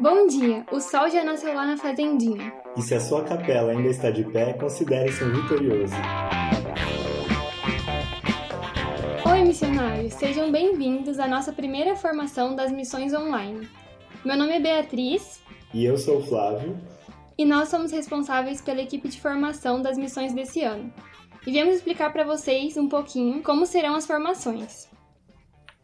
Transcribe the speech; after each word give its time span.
Bom 0.00 0.28
dia! 0.28 0.64
O 0.70 0.80
sol 0.80 1.10
já 1.10 1.24
nasceu 1.24 1.52
lá 1.52 1.66
na 1.66 1.76
fazendinha. 1.76 2.52
E 2.76 2.82
se 2.82 2.94
a 2.94 3.00
sua 3.00 3.24
capela 3.24 3.72
ainda 3.72 3.88
está 3.88 4.12
de 4.12 4.22
pé, 4.22 4.52
considere-se 4.52 5.24
um 5.24 5.32
vitorioso. 5.32 5.94
Oi, 9.28 9.42
missionários! 9.42 10.14
Sejam 10.14 10.52
bem-vindos 10.52 11.18
à 11.18 11.26
nossa 11.26 11.52
primeira 11.52 11.96
formação 11.96 12.54
das 12.54 12.70
missões 12.70 13.12
online. 13.12 13.68
Meu 14.24 14.36
nome 14.36 14.52
é 14.52 14.60
Beatriz. 14.60 15.42
E 15.74 15.84
eu 15.84 15.98
sou 15.98 16.18
o 16.18 16.22
Flávio. 16.22 16.78
E 17.36 17.44
nós 17.44 17.68
somos 17.68 17.90
responsáveis 17.90 18.60
pela 18.60 18.80
equipe 18.80 19.08
de 19.08 19.20
formação 19.20 19.82
das 19.82 19.98
missões 19.98 20.32
desse 20.32 20.62
ano. 20.62 20.92
E 21.44 21.50
viemos 21.50 21.74
explicar 21.74 22.12
para 22.12 22.22
vocês 22.22 22.76
um 22.76 22.88
pouquinho 22.88 23.42
como 23.42 23.66
serão 23.66 23.96
as 23.96 24.06
formações. 24.06 24.87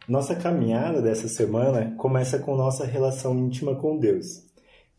Nossa 0.07 0.35
caminhada 0.35 1.01
dessa 1.01 1.27
semana 1.27 1.95
começa 1.97 2.37
com 2.37 2.55
nossa 2.55 2.85
relação 2.85 3.35
íntima 3.37 3.75
com 3.75 3.97
Deus. 3.97 4.43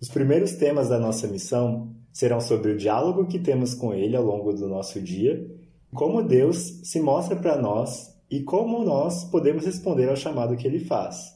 Os 0.01 0.09
primeiros 0.09 0.53
temas 0.53 0.89
da 0.89 0.99
nossa 0.99 1.29
missão 1.29 1.95
serão 2.13 2.41
sobre 2.41 2.73
o 2.73 2.77
diálogo 2.77 3.27
que 3.27 3.39
temos 3.39 3.73
com 3.73 3.95
Ele 3.95 4.17
ao 4.17 4.25
longo 4.25 4.53
do 4.53 4.69
nosso 4.69 5.01
dia, 5.01 5.49
como 5.95 6.25
Deus 6.25 6.57
se 6.83 7.01
mostra 7.01 7.37
para 7.37 7.57
nós 7.57 8.17
e 8.29 8.43
como 8.43 8.85
nós 8.85 9.25
podemos 9.25 9.65
responder 9.65 10.09
ao 10.09 10.17
chamado 10.17 10.57
que 10.57 10.67
Ele 10.67 10.81
faz. 10.81 11.35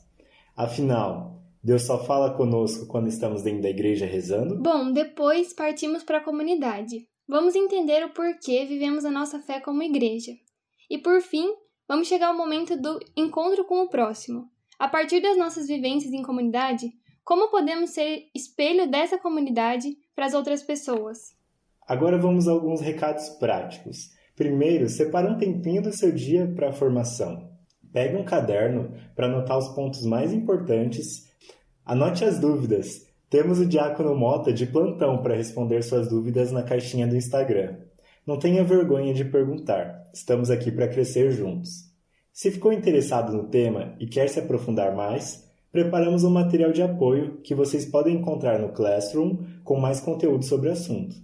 Afinal, 0.57 1.41
Deus 1.63 1.83
só 1.83 2.03
fala 2.03 2.35
conosco 2.35 2.87
quando 2.87 3.09
estamos 3.09 3.43
dentro 3.43 3.63
da 3.63 3.71
igreja 3.71 4.05
rezando? 4.05 4.61
Bom, 4.61 4.91
depois 4.91 5.53
partimos 5.53 6.03
para 6.03 6.19
a 6.19 6.25
comunidade. 6.25 7.07
Vamos 7.29 7.55
entender 7.55 8.05
o 8.05 8.13
porquê 8.13 8.65
vivemos 8.65 9.05
a 9.05 9.11
nossa 9.13 9.39
fé 9.39 9.61
como 9.61 9.83
igreja. 9.83 10.33
E 10.91 10.99
por 10.99 11.23
fim, 11.23 11.47
vamos 11.91 12.07
chegar 12.07 12.29
ao 12.29 12.37
momento 12.37 12.81
do 12.81 13.01
encontro 13.17 13.65
com 13.65 13.83
o 13.83 13.89
próximo. 13.89 14.49
A 14.79 14.87
partir 14.87 15.21
das 15.21 15.37
nossas 15.37 15.67
vivências 15.67 16.13
em 16.13 16.23
comunidade, 16.23 16.93
como 17.25 17.51
podemos 17.51 17.91
ser 17.91 18.27
espelho 18.33 18.89
dessa 18.89 19.19
comunidade 19.19 19.97
para 20.15 20.27
as 20.27 20.33
outras 20.33 20.63
pessoas? 20.63 21.35
Agora 21.85 22.17
vamos 22.17 22.47
a 22.47 22.53
alguns 22.53 22.81
recados 22.81 23.29
práticos. 23.31 24.13
Primeiro, 24.37 24.89
separe 24.89 25.27
um 25.27 25.37
tempinho 25.37 25.83
do 25.83 25.93
seu 25.93 26.13
dia 26.13 26.47
para 26.55 26.69
a 26.69 26.73
formação. 26.73 27.51
Pegue 27.93 28.17
um 28.17 28.25
caderno 28.25 28.95
para 29.17 29.27
anotar 29.27 29.59
os 29.59 29.71
pontos 29.71 30.07
mais 30.07 30.33
importantes. 30.33 31.29
Anote 31.85 32.25
as 32.25 32.39
dúvidas. 32.39 33.05
Temos 33.29 33.59
o 33.59 33.67
Diácono 33.67 34.15
Mota 34.15 34.53
de 34.53 34.65
plantão 34.65 35.21
para 35.21 35.35
responder 35.35 35.83
suas 35.83 36.09
dúvidas 36.09 36.53
na 36.53 36.63
caixinha 36.63 37.09
do 37.09 37.17
Instagram. 37.17 37.79
Não 38.25 38.39
tenha 38.39 38.63
vergonha 38.63 39.13
de 39.13 39.25
perguntar, 39.25 40.00
estamos 40.13 40.51
aqui 40.51 40.71
para 40.71 40.89
crescer 40.89 41.31
juntos. 41.33 41.91
Se 42.33 42.51
ficou 42.51 42.73
interessado 42.73 43.33
no 43.33 43.49
tema 43.49 43.95
e 43.99 44.07
quer 44.07 44.29
se 44.29 44.39
aprofundar 44.39 44.95
mais, 44.95 45.49
preparamos 45.71 46.25
um 46.25 46.31
material 46.31 46.73
de 46.73 46.83
apoio 46.83 47.41
que 47.43 47.55
vocês 47.55 47.85
podem 47.85 48.17
encontrar 48.17 48.59
no 48.59 48.73
Classroom 48.73 49.39
com 49.65 49.79
mais 49.79 50.01
conteúdo 50.01 50.45
sobre 50.45 50.69
o 50.69 50.73
assunto. 50.73 51.15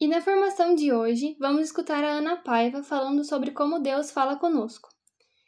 E 0.00 0.06
na 0.08 0.20
formação 0.20 0.74
de 0.74 0.92
hoje, 0.92 1.36
vamos 1.38 1.62
escutar 1.62 2.02
a 2.02 2.12
Ana 2.12 2.36
Paiva 2.36 2.82
falando 2.82 3.22
sobre 3.24 3.50
como 3.50 3.80
Deus 3.80 4.10
fala 4.10 4.36
conosco. 4.36 4.88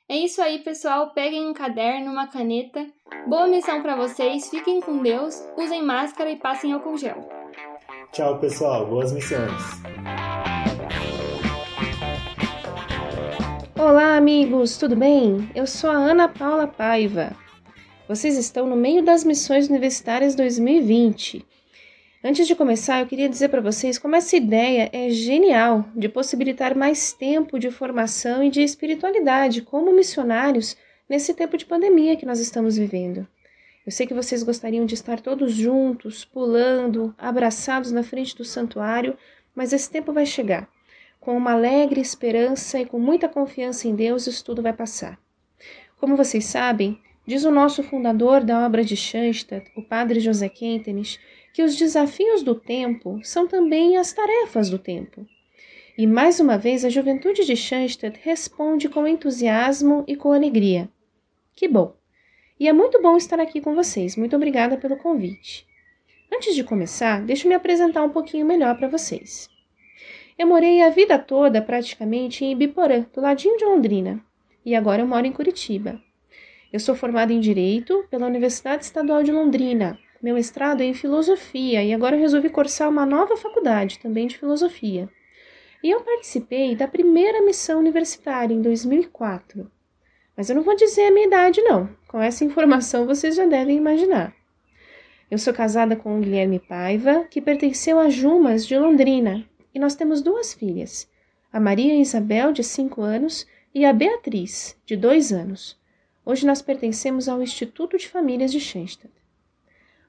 É 0.08 0.16
isso 0.16 0.42
aí, 0.42 0.58
pessoal. 0.58 1.14
Peguem 1.14 1.48
um 1.48 1.54
caderno, 1.54 2.12
uma 2.12 2.26
caneta. 2.26 2.86
Boa 3.26 3.46
missão 3.46 3.80
para 3.80 3.96
vocês. 3.96 4.50
Fiquem 4.50 4.80
com 4.80 5.02
Deus, 5.02 5.42
usem 5.56 5.82
máscara 5.82 6.30
e 6.30 6.36
passem 6.36 6.72
álcool 6.72 6.98
gel. 6.98 7.26
Tchau, 8.12 8.38
pessoal. 8.38 8.86
Boas 8.86 9.10
missões. 9.12 9.50
Olá, 13.84 14.16
amigos, 14.16 14.76
tudo 14.76 14.94
bem? 14.94 15.50
Eu 15.56 15.66
sou 15.66 15.90
a 15.90 15.94
Ana 15.94 16.28
Paula 16.28 16.68
Paiva. 16.68 17.36
Vocês 18.06 18.38
estão 18.38 18.64
no 18.64 18.76
meio 18.76 19.02
das 19.02 19.24
missões 19.24 19.68
universitárias 19.68 20.36
2020. 20.36 21.44
Antes 22.22 22.46
de 22.46 22.54
começar, 22.54 23.00
eu 23.00 23.08
queria 23.08 23.28
dizer 23.28 23.48
para 23.48 23.60
vocês 23.60 23.98
como 23.98 24.14
essa 24.14 24.36
ideia 24.36 24.88
é 24.92 25.10
genial 25.10 25.84
de 25.96 26.08
possibilitar 26.08 26.76
mais 26.76 27.12
tempo 27.12 27.58
de 27.58 27.72
formação 27.72 28.44
e 28.44 28.50
de 28.50 28.62
espiritualidade 28.62 29.62
como 29.62 29.92
missionários 29.92 30.76
nesse 31.08 31.34
tempo 31.34 31.56
de 31.56 31.66
pandemia 31.66 32.14
que 32.14 32.24
nós 32.24 32.38
estamos 32.38 32.76
vivendo. 32.76 33.26
Eu 33.84 33.90
sei 33.90 34.06
que 34.06 34.14
vocês 34.14 34.44
gostariam 34.44 34.86
de 34.86 34.94
estar 34.94 35.20
todos 35.20 35.52
juntos, 35.54 36.24
pulando, 36.24 37.12
abraçados 37.18 37.90
na 37.90 38.04
frente 38.04 38.36
do 38.36 38.44
santuário, 38.44 39.18
mas 39.56 39.72
esse 39.72 39.90
tempo 39.90 40.12
vai 40.12 40.24
chegar. 40.24 40.68
Com 41.22 41.36
uma 41.36 41.52
alegre 41.52 42.00
esperança 42.00 42.80
e 42.80 42.84
com 42.84 42.98
muita 42.98 43.28
confiança 43.28 43.86
em 43.86 43.94
Deus, 43.94 44.26
isso 44.26 44.44
tudo 44.44 44.60
vai 44.60 44.72
passar. 44.72 45.16
Como 45.96 46.16
vocês 46.16 46.46
sabem, 46.46 47.00
diz 47.24 47.44
o 47.44 47.50
nosso 47.52 47.80
fundador 47.84 48.42
da 48.42 48.66
obra 48.66 48.84
de 48.84 48.96
Schanstatt, 48.96 49.70
o 49.76 49.82
padre 49.82 50.18
José 50.18 50.48
Kentenich, 50.48 51.20
que 51.54 51.62
os 51.62 51.76
desafios 51.76 52.42
do 52.42 52.56
tempo 52.56 53.20
são 53.22 53.46
também 53.46 53.96
as 53.96 54.12
tarefas 54.12 54.68
do 54.68 54.80
tempo. 54.80 55.24
E 55.96 56.08
mais 56.08 56.40
uma 56.40 56.58
vez 56.58 56.84
a 56.84 56.88
juventude 56.88 57.44
de 57.44 57.54
Schanstatt 57.54 58.18
responde 58.24 58.88
com 58.88 59.06
entusiasmo 59.06 60.02
e 60.08 60.16
com 60.16 60.32
alegria. 60.32 60.90
Que 61.54 61.68
bom! 61.68 61.94
E 62.58 62.66
é 62.66 62.72
muito 62.72 63.00
bom 63.00 63.16
estar 63.16 63.38
aqui 63.38 63.60
com 63.60 63.76
vocês. 63.76 64.16
Muito 64.16 64.34
obrigada 64.34 64.76
pelo 64.76 64.96
convite. 64.96 65.64
Antes 66.34 66.56
de 66.56 66.64
começar, 66.64 67.22
deixe 67.22 67.46
me 67.46 67.54
apresentar 67.54 68.02
um 68.02 68.10
pouquinho 68.10 68.44
melhor 68.44 68.76
para 68.76 68.88
vocês. 68.88 69.51
Eu 70.38 70.46
morei 70.46 70.80
a 70.80 70.88
vida 70.88 71.18
toda 71.18 71.60
praticamente 71.60 72.44
em 72.44 72.52
Ibiporã, 72.52 73.04
do 73.12 73.20
ladinho 73.20 73.56
de 73.58 73.64
Londrina, 73.64 74.20
e 74.64 74.74
agora 74.74 75.02
eu 75.02 75.06
moro 75.06 75.26
em 75.26 75.32
Curitiba. 75.32 76.00
Eu 76.72 76.80
sou 76.80 76.94
formada 76.94 77.32
em 77.32 77.40
Direito 77.40 78.06
pela 78.10 78.26
Universidade 78.26 78.84
Estadual 78.84 79.22
de 79.22 79.30
Londrina. 79.30 79.98
Meu 80.22 80.34
mestrado 80.34 80.80
é 80.80 80.84
em 80.84 80.94
Filosofia 80.94 81.84
e 81.84 81.92
agora 81.92 82.16
eu 82.16 82.20
resolvi 82.20 82.48
cursar 82.48 82.88
uma 82.88 83.04
nova 83.04 83.36
faculdade, 83.36 83.98
também 83.98 84.26
de 84.26 84.38
Filosofia. 84.38 85.08
E 85.82 85.90
eu 85.90 86.00
participei 86.00 86.74
da 86.74 86.88
primeira 86.88 87.42
missão 87.42 87.78
universitária 87.78 88.54
em 88.54 88.62
2004. 88.62 89.70
Mas 90.34 90.48
eu 90.48 90.56
não 90.56 90.62
vou 90.62 90.74
dizer 90.74 91.08
a 91.08 91.10
minha 91.10 91.26
idade, 91.26 91.60
não. 91.60 91.90
Com 92.08 92.20
essa 92.20 92.44
informação 92.44 93.04
vocês 93.04 93.34
já 93.34 93.44
devem 93.44 93.76
imaginar. 93.76 94.34
Eu 95.30 95.38
sou 95.38 95.52
casada 95.52 95.96
com 95.96 96.16
o 96.16 96.20
Guilherme 96.20 96.58
Paiva, 96.58 97.24
que 97.24 97.40
pertenceu 97.40 97.98
a 97.98 98.08
Jumas 98.08 98.66
de 98.66 98.78
Londrina, 98.78 99.44
e 99.74 99.78
nós 99.78 99.94
temos 99.94 100.22
duas 100.22 100.52
filhas, 100.52 101.08
a 101.52 101.60
Maria 101.60 101.94
Isabel, 101.94 102.52
de 102.52 102.62
5 102.64 103.02
anos, 103.02 103.46
e 103.74 103.84
a 103.84 103.92
Beatriz, 103.92 104.76
de 104.84 104.96
2 104.96 105.32
anos. 105.32 105.78
Hoje 106.24 106.46
nós 106.46 106.62
pertencemos 106.62 107.28
ao 107.28 107.42
Instituto 107.42 107.96
de 107.98 108.08
Famílias 108.08 108.52
de 108.52 108.60
Schenstadt. 108.60 109.12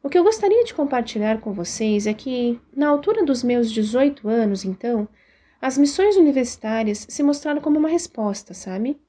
O 0.02 0.10
que 0.10 0.18
eu 0.18 0.24
gostaria 0.24 0.64
de 0.66 0.74
compartilhar 0.74 1.40
com 1.40 1.54
vocês 1.54 2.06
é 2.06 2.14
que, 2.14 2.60
na 2.76 2.90
altura 2.90 3.24
dos 3.24 3.42
meus 3.42 3.72
18 3.72 4.28
anos, 4.28 4.66
então, 4.66 5.08
as 5.62 5.78
missões 5.78 6.18
universitárias 6.18 7.06
se 7.10 7.24
mostraram 7.24 7.62
como 7.62 7.80
uma 7.80 7.88
resposta, 7.88 8.54
sabe? 8.54 9.00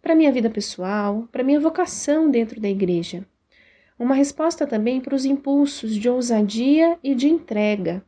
Para 0.00 0.14
minha 0.14 0.30
vida 0.30 0.48
pessoal, 0.48 1.28
para 1.32 1.42
minha 1.42 1.58
vocação 1.58 2.30
dentro 2.30 2.60
da 2.60 2.68
igreja. 2.68 3.26
Uma 3.98 4.14
resposta 4.14 4.64
também 4.64 5.00
para 5.00 5.14
os 5.16 5.24
impulsos 5.24 5.96
de 5.96 6.08
ousadia 6.08 6.98
e 7.02 7.16
de 7.16 7.28
entrega, 7.28 8.04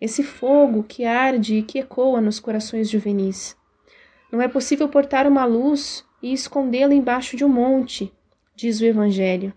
esse 0.00 0.22
fogo 0.22 0.82
que 0.82 1.04
arde 1.04 1.56
e 1.56 1.62
que 1.62 1.78
ecoa 1.78 2.20
nos 2.20 2.38
corações 2.38 2.90
juvenis. 2.90 3.56
Não 4.30 4.42
é 4.42 4.48
possível 4.48 4.88
portar 4.88 5.26
uma 5.26 5.44
luz 5.44 6.04
e 6.22 6.32
escondê-la 6.32 6.94
embaixo 6.94 7.36
de 7.36 7.44
um 7.44 7.48
monte, 7.48 8.12
diz 8.54 8.80
o 8.80 8.84
Evangelho. 8.84 9.52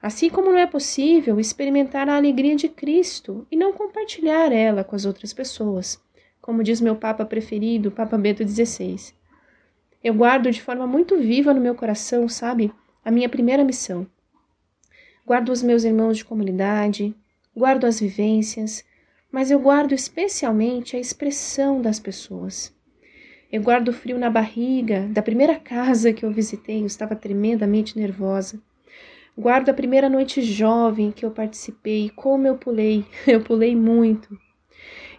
Assim 0.00 0.28
como 0.28 0.50
não 0.50 0.58
é 0.58 0.66
possível 0.66 1.40
experimentar 1.40 2.08
a 2.08 2.16
alegria 2.16 2.54
de 2.54 2.68
Cristo 2.68 3.46
e 3.50 3.56
não 3.56 3.72
compartilhar 3.72 4.52
ela 4.52 4.84
com 4.84 4.94
as 4.94 5.06
outras 5.06 5.32
pessoas, 5.32 5.98
como 6.42 6.62
diz 6.62 6.80
meu 6.80 6.94
Papa 6.94 7.24
preferido, 7.24 7.90
Papa 7.90 8.18
Bento 8.18 8.46
XVI. 8.46 9.14
Eu 10.02 10.12
guardo 10.12 10.50
de 10.50 10.60
forma 10.60 10.86
muito 10.86 11.16
viva 11.16 11.54
no 11.54 11.60
meu 11.60 11.74
coração, 11.74 12.28
sabe, 12.28 12.70
a 13.02 13.10
minha 13.10 13.30
primeira 13.30 13.64
missão. 13.64 14.06
Guardo 15.24 15.48
os 15.50 15.62
meus 15.62 15.84
irmãos 15.84 16.18
de 16.18 16.24
comunidade, 16.26 17.16
guardo 17.56 17.86
as 17.86 17.98
vivências, 17.98 18.84
mas 19.34 19.50
eu 19.50 19.58
guardo 19.58 19.90
especialmente 19.90 20.94
a 20.94 21.00
expressão 21.00 21.82
das 21.82 21.98
pessoas. 21.98 22.72
Eu 23.50 23.60
guardo 23.60 23.92
frio 23.92 24.16
na 24.16 24.30
barriga 24.30 25.08
da 25.10 25.20
primeira 25.20 25.56
casa 25.56 26.12
que 26.12 26.24
eu 26.24 26.30
visitei, 26.30 26.82
eu 26.82 26.86
estava 26.86 27.16
tremendamente 27.16 27.98
nervosa. 27.98 28.62
Guardo 29.36 29.70
a 29.70 29.74
primeira 29.74 30.08
noite 30.08 30.40
jovem 30.40 31.10
que 31.10 31.26
eu 31.26 31.32
participei, 31.32 32.10
como 32.10 32.46
eu 32.46 32.56
pulei, 32.56 33.04
eu 33.26 33.40
pulei 33.40 33.74
muito. 33.74 34.38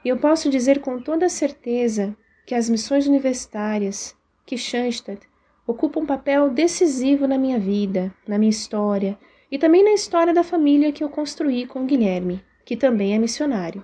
E 0.02 0.08
eu 0.08 0.16
posso 0.16 0.50
dizer 0.50 0.80
com 0.80 0.98
toda 0.98 1.28
certeza 1.28 2.16
que 2.46 2.56
as 2.56 2.70
missões 2.70 3.08
universitárias, 3.08 4.16
que 4.46 4.58
Schanstatt, 4.58 5.28
ocupam 5.68 6.00
um 6.00 6.06
papel 6.06 6.50
decisivo 6.50 7.28
na 7.28 7.38
minha 7.38 7.60
vida, 7.60 8.16
na 8.26 8.38
minha 8.38 8.50
história 8.50 9.20
e 9.52 9.58
também 9.58 9.84
na 9.84 9.92
história 9.92 10.34
da 10.34 10.42
família 10.42 10.94
que 10.94 11.04
eu 11.04 11.10
construí 11.10 11.66
com 11.66 11.86
Guilherme, 11.86 12.42
que 12.64 12.78
também 12.78 13.14
é 13.14 13.20
missionário. 13.20 13.84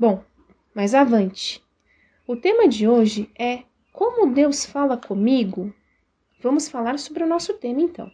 Bom, 0.00 0.22
mas 0.72 0.94
avante. 0.94 1.60
O 2.24 2.36
tema 2.36 2.68
de 2.68 2.86
hoje 2.86 3.28
é 3.36 3.64
Como 3.92 4.32
Deus 4.32 4.64
fala 4.64 4.96
comigo? 4.96 5.74
Vamos 6.40 6.68
falar 6.68 7.00
sobre 7.00 7.24
o 7.24 7.26
nosso 7.26 7.54
tema 7.54 7.80
então. 7.80 8.08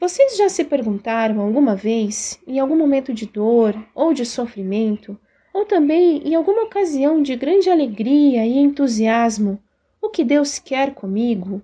Vocês 0.00 0.36
já 0.36 0.48
se 0.48 0.64
perguntaram 0.64 1.40
alguma 1.40 1.76
vez, 1.76 2.42
em 2.48 2.58
algum 2.58 2.76
momento 2.76 3.14
de 3.14 3.26
dor 3.26 3.76
ou 3.94 4.12
de 4.12 4.26
sofrimento, 4.26 5.16
ou 5.54 5.64
também 5.64 6.16
em 6.26 6.34
alguma 6.34 6.64
ocasião 6.64 7.22
de 7.22 7.36
grande 7.36 7.70
alegria 7.70 8.44
e 8.44 8.58
entusiasmo, 8.58 9.62
o 10.02 10.08
que 10.08 10.24
Deus 10.24 10.58
quer 10.58 10.94
comigo? 10.94 11.62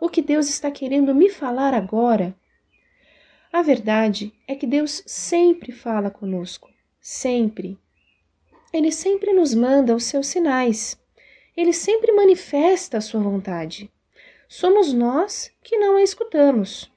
O 0.00 0.08
que 0.08 0.20
Deus 0.20 0.48
está 0.48 0.68
querendo 0.68 1.14
me 1.14 1.30
falar 1.30 1.72
agora? 1.72 2.34
A 3.52 3.62
verdade 3.62 4.34
é 4.48 4.56
que 4.56 4.66
Deus 4.66 5.04
sempre 5.06 5.70
fala 5.70 6.10
conosco, 6.10 6.68
sempre. 7.00 7.78
Ele 8.72 8.90
sempre 8.90 9.32
nos 9.32 9.54
manda 9.54 9.94
os 9.94 10.04
seus 10.04 10.26
sinais. 10.26 10.98
Ele 11.56 11.72
sempre 11.72 12.12
manifesta 12.12 12.98
a 12.98 13.00
sua 13.00 13.20
vontade. 13.20 13.90
Somos 14.48 14.92
nós 14.92 15.50
que 15.62 15.76
não 15.78 15.96
a 15.96 16.02
escutamos. 16.02 16.90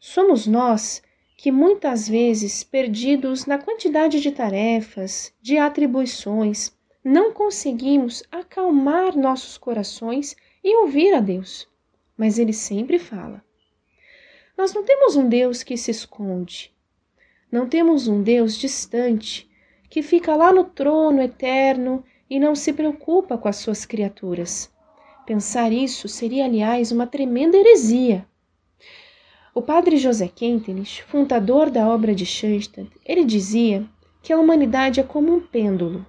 Somos 0.00 0.46
nós 0.46 1.02
que 1.36 1.52
muitas 1.52 2.08
vezes, 2.08 2.64
perdidos 2.64 3.44
na 3.44 3.58
quantidade 3.58 4.20
de 4.20 4.32
tarefas, 4.32 5.32
de 5.42 5.58
atribuições, 5.58 6.72
não 7.04 7.32
conseguimos 7.32 8.22
acalmar 8.32 9.16
nossos 9.16 9.58
corações 9.58 10.34
e 10.64 10.76
ouvir 10.76 11.12
a 11.12 11.20
Deus. 11.20 11.68
Mas 12.16 12.38
Ele 12.38 12.52
sempre 12.52 12.98
fala. 12.98 13.44
Nós 14.56 14.72
não 14.72 14.82
temos 14.82 15.16
um 15.16 15.28
Deus 15.28 15.62
que 15.62 15.76
se 15.76 15.90
esconde. 15.90 16.74
Não 17.52 17.68
temos 17.68 18.08
um 18.08 18.22
Deus 18.22 18.56
distante 18.56 19.48
que 19.88 20.02
fica 20.02 20.34
lá 20.34 20.52
no 20.52 20.64
trono 20.64 21.22
eterno 21.22 22.04
e 22.28 22.38
não 22.38 22.54
se 22.54 22.72
preocupa 22.72 23.38
com 23.38 23.48
as 23.48 23.56
suas 23.56 23.84
criaturas. 23.84 24.72
Pensar 25.26 25.72
isso 25.72 26.08
seria, 26.08 26.44
aliás, 26.44 26.92
uma 26.92 27.06
tremenda 27.06 27.56
heresia. 27.56 28.26
O 29.54 29.62
padre 29.62 29.96
José 29.96 30.28
Kentenich, 30.28 31.02
fundador 31.02 31.70
da 31.70 31.88
obra 31.88 32.14
de 32.14 32.26
Schoenstatt, 32.26 32.90
ele 33.04 33.24
dizia 33.24 33.88
que 34.22 34.32
a 34.32 34.38
humanidade 34.38 35.00
é 35.00 35.02
como 35.02 35.34
um 35.34 35.40
pêndulo. 35.40 36.04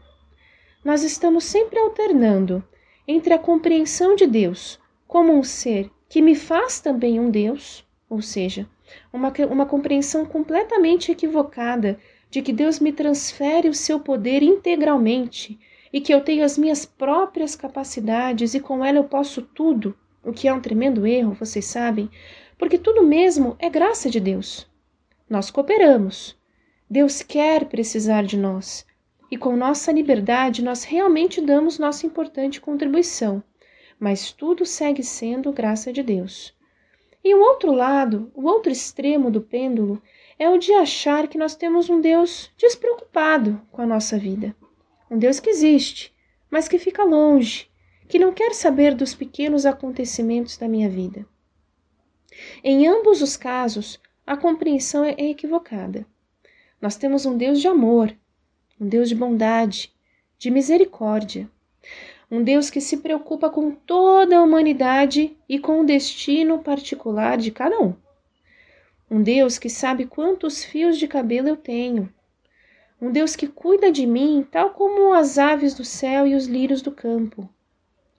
Nós 0.84 1.04
estamos 1.04 1.46
sempre 1.46 1.80
alternando 1.80 2.64
entre 3.08 3.34
a 3.34 3.40
compreensão 3.40 4.16
de 4.16 4.28
Deus 4.28 4.80
como 5.08 5.34
um 5.34 5.44
ser 5.44 5.90
que 6.10 6.22
me 6.22 6.36
faz 6.36 6.80
também 6.80 7.20
um 7.20 7.30
Deus, 7.30 7.86
ou 8.10 8.22
seja, 8.22 8.68
uma, 9.12 9.32
uma 9.50 9.66
compreensão 9.66 10.26
completamente 10.26 11.12
equivocada 11.12 12.00
de 12.30 12.42
que 12.42 12.52
Deus 12.52 12.80
me 12.80 12.92
transfere 12.92 13.70
o 13.70 13.74
seu 13.74 14.00
poder 14.00 14.44
integralmente 14.44 15.60
e 15.92 16.02
que 16.02 16.14
eu 16.14 16.22
tenho 16.22 16.44
as 16.44 16.58
minhas 16.58 16.86
próprias 16.86 17.56
capacidades 17.56 18.54
e 18.54 18.60
com 18.60 18.84
ela 18.84 18.98
eu 18.98 19.06
posso 19.06 19.42
tudo, 19.42 19.98
o 20.24 20.34
que 20.34 20.48
é 20.48 20.54
um 20.54 20.60
tremendo 20.60 21.08
erro, 21.08 21.34
vocês 21.34 21.66
sabem, 21.66 22.10
porque 22.58 22.78
tudo 22.78 23.04
mesmo 23.04 23.56
é 23.60 23.70
graça 23.70 24.10
de 24.10 24.20
Deus. 24.20 24.68
Nós 25.30 25.50
cooperamos. 25.50 26.38
Deus 26.90 27.22
quer 27.22 27.66
precisar 27.66 28.24
de 28.24 28.38
nós. 28.38 28.86
E 29.30 29.38
com 29.38 29.56
nossa 29.56 29.92
liberdade 29.92 30.64
nós 30.64 30.84
realmente 30.84 31.42
damos 31.42 31.78
nossa 31.78 32.06
importante 32.06 32.62
contribuição. 32.62 33.44
Mas 34.00 34.32
tudo 34.32 34.66
segue 34.66 35.04
sendo 35.04 35.52
graça 35.52 35.92
de 35.92 36.02
Deus. 36.02 36.56
E 37.24 37.34
o 37.36 37.42
outro 37.42 37.74
lado, 37.74 38.32
o 38.34 38.46
outro 38.46 38.72
extremo 38.72 39.30
do 39.30 39.42
pêndulo, 39.42 40.02
é 40.40 40.50
o 40.50 40.58
de 40.58 40.74
achar 40.74 41.28
que 41.28 41.38
nós 41.38 41.56
temos 41.56 41.90
um 41.90 42.00
Deus 42.00 42.52
despreocupado 42.58 43.62
com 43.72 43.82
a 43.82 43.86
nossa 43.86 44.18
vida. 44.18 44.56
Um 45.10 45.18
Deus 45.18 45.40
que 45.40 45.50
existe, 45.50 46.14
mas 46.50 46.68
que 46.68 46.78
fica 46.78 47.04
longe, 47.04 47.70
que 48.08 48.20
não 48.20 48.32
quer 48.32 48.54
saber 48.54 48.94
dos 48.94 49.14
pequenos 49.16 49.66
acontecimentos 49.66 50.58
da 50.58 50.68
minha 50.68 50.90
vida. 50.90 51.26
Em 52.64 52.88
ambos 52.88 53.22
os 53.22 53.36
casos, 53.36 54.00
a 54.26 54.38
compreensão 54.38 55.04
é 55.04 55.16
equivocada. 55.18 56.06
Nós 56.82 56.96
temos 56.96 57.26
um 57.26 57.38
Deus 57.38 57.60
de 57.60 57.68
amor, 57.68 58.16
um 58.80 58.88
Deus 58.88 59.10
de 59.10 59.16
bondade, 59.16 59.92
de 60.38 60.52
misericórdia, 60.52 61.50
um 62.30 62.44
Deus 62.44 62.70
que 62.70 62.82
se 62.82 62.98
preocupa 62.98 63.50
com 63.50 63.72
toda 63.72 64.38
a 64.38 64.44
humanidade 64.44 65.36
e 65.48 65.58
com 65.58 65.82
o 65.82 65.86
destino 65.86 66.60
particular 66.60 67.38
de 67.38 67.52
cada 67.52 67.80
um. 67.80 67.96
Um 69.10 69.24
Deus 69.24 69.58
que 69.58 69.70
sabe 69.70 70.06
quantos 70.06 70.66
fios 70.66 70.98
de 70.98 71.08
cabelo 71.08 71.48
eu 71.48 71.56
tenho. 71.56 72.14
Um 73.02 73.10
Deus 73.10 73.38
que 73.38 73.48
cuida 73.48 73.90
de 73.90 74.06
mim, 74.06 74.46
tal 74.52 74.72
como 74.72 75.14
as 75.14 75.38
aves 75.38 75.74
do 75.74 75.86
céu 75.86 76.28
e 76.28 76.36
os 76.36 76.46
lírios 76.46 76.82
do 76.82 76.92
campo. 76.92 77.50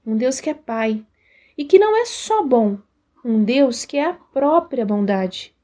Um 0.06 0.16
Deus 0.16 0.40
que 0.40 0.48
é 0.48 0.54
Pai 0.54 1.04
e 1.58 1.64
que 1.64 1.78
não 1.78 1.94
é 1.94 2.06
só 2.06 2.42
bom, 2.42 2.78
um 3.22 3.44
Deus 3.44 3.84
que 3.84 3.98
é 3.98 4.06
a 4.06 4.14
própria 4.14 4.86
bondade. 4.86 5.54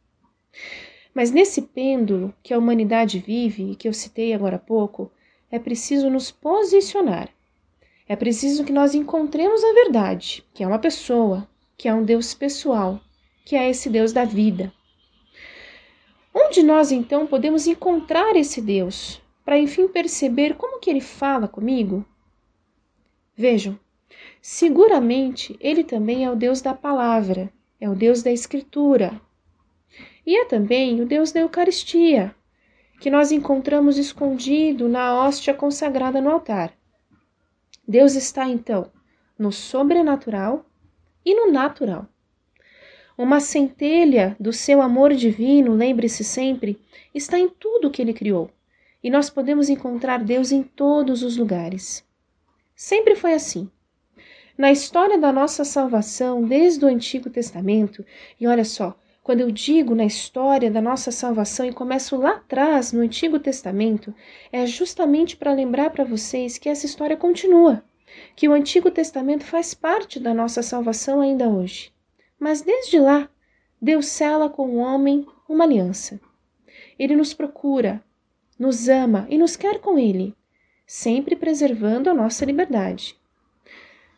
Mas 1.14 1.30
nesse 1.30 1.62
pêndulo 1.62 2.34
que 2.42 2.52
a 2.52 2.58
humanidade 2.58 3.18
vive 3.18 3.70
e 3.70 3.76
que 3.76 3.88
eu 3.88 3.94
citei 3.94 4.34
agora 4.34 4.56
há 4.56 4.58
pouco, 4.58 5.10
é 5.50 5.58
preciso 5.58 6.10
nos 6.10 6.30
posicionar. 6.30 7.30
É 8.06 8.14
preciso 8.14 8.62
que 8.62 8.72
nós 8.72 8.94
encontremos 8.94 9.64
a 9.64 9.72
verdade, 9.72 10.44
que 10.52 10.62
é 10.62 10.66
uma 10.66 10.78
pessoa, 10.78 11.48
que 11.78 11.88
é 11.88 11.94
um 11.94 12.04
Deus 12.04 12.34
pessoal, 12.34 13.00
que 13.46 13.56
é 13.56 13.70
esse 13.70 13.88
Deus 13.88 14.12
da 14.12 14.26
vida. 14.26 14.70
Onde 16.34 16.62
nós 16.62 16.90
então 16.90 17.26
podemos 17.26 17.66
encontrar 17.66 18.34
esse 18.34 18.60
Deus 18.60 19.22
para 19.44 19.58
enfim 19.58 19.86
perceber 19.86 20.56
como 20.56 20.80
que 20.80 20.90
ele 20.90 21.00
fala 21.00 21.46
comigo? 21.46 22.04
Vejam, 23.36 23.78
Seguramente 24.40 25.56
ele 25.58 25.82
também 25.82 26.24
é 26.24 26.30
o 26.30 26.36
Deus 26.36 26.60
da 26.60 26.74
palavra, 26.74 27.50
é 27.80 27.88
o 27.88 27.94
Deus 27.94 28.22
da 28.22 28.30
Escritura. 28.30 29.20
E 30.26 30.36
é 30.36 30.44
também 30.44 31.00
o 31.00 31.06
Deus 31.06 31.32
da 31.32 31.40
Eucaristia, 31.40 32.34
que 33.00 33.10
nós 33.10 33.32
encontramos 33.32 33.96
escondido 33.98 34.88
na 34.88 35.14
hóstia 35.14 35.54
consagrada 35.54 36.20
no 36.20 36.30
altar. 36.30 36.72
Deus 37.86 38.14
está 38.14 38.48
então 38.48 38.90
no 39.38 39.50
sobrenatural 39.50 40.64
e 41.24 41.34
no 41.34 41.50
natural. 41.50 42.06
Uma 43.16 43.38
centelha 43.38 44.36
do 44.40 44.52
seu 44.52 44.82
amor 44.82 45.14
divino, 45.14 45.72
lembre-se 45.72 46.24
sempre, 46.24 46.80
está 47.14 47.38
em 47.38 47.48
tudo 47.48 47.90
que 47.90 48.02
ele 48.02 48.12
criou, 48.12 48.50
e 49.02 49.08
nós 49.08 49.30
podemos 49.30 49.68
encontrar 49.68 50.24
Deus 50.24 50.50
em 50.50 50.64
todos 50.64 51.22
os 51.22 51.36
lugares. 51.36 52.04
Sempre 52.74 53.14
foi 53.14 53.34
assim. 53.34 53.70
Na 54.58 54.72
história 54.72 55.16
da 55.16 55.32
nossa 55.32 55.64
salvação, 55.64 56.42
desde 56.42 56.84
o 56.84 56.88
Antigo 56.88 57.30
Testamento, 57.30 58.04
e 58.40 58.48
olha 58.48 58.64
só, 58.64 58.98
quando 59.22 59.42
eu 59.42 59.50
digo 59.52 59.94
na 59.94 60.04
história 60.04 60.68
da 60.68 60.82
nossa 60.82 61.12
salvação 61.12 61.64
e 61.64 61.72
começo 61.72 62.16
lá 62.16 62.32
atrás, 62.32 62.92
no 62.92 63.00
Antigo 63.00 63.38
Testamento, 63.38 64.12
é 64.50 64.66
justamente 64.66 65.36
para 65.36 65.54
lembrar 65.54 65.90
para 65.90 66.04
vocês 66.04 66.58
que 66.58 66.68
essa 66.68 66.84
história 66.84 67.16
continua, 67.16 67.84
que 68.34 68.48
o 68.48 68.52
Antigo 68.52 68.90
Testamento 68.90 69.44
faz 69.44 69.72
parte 69.72 70.18
da 70.18 70.34
nossa 70.34 70.64
salvação 70.64 71.20
ainda 71.20 71.48
hoje. 71.48 71.93
Mas 72.44 72.60
desde 72.60 73.00
lá, 73.00 73.26
Deus 73.80 74.04
cela 74.04 74.50
com 74.50 74.68
o 74.68 74.76
homem 74.76 75.26
uma 75.48 75.64
aliança. 75.64 76.20
Ele 76.98 77.16
nos 77.16 77.32
procura, 77.32 78.04
nos 78.58 78.86
ama 78.86 79.26
e 79.30 79.38
nos 79.38 79.56
quer 79.56 79.80
com 79.80 79.98
ele, 79.98 80.36
sempre 80.86 81.36
preservando 81.36 82.10
a 82.10 82.12
nossa 82.12 82.44
liberdade. 82.44 83.16